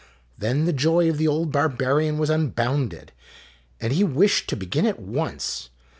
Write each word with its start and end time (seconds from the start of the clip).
Then 0.35 0.65
the 0.65 0.73
joy 0.73 1.11
of 1.11 1.19
the 1.19 1.27
old 1.27 1.51
bar 1.51 1.69
barian 1.69 2.17
was 2.17 2.31
unbounded, 2.31 3.11
and 3.79 3.93
he 3.93 4.03
wished 4.03 4.49
to 4.49 4.57
be^in 4.57 4.89
at 4.89 4.97
once. 4.99 5.69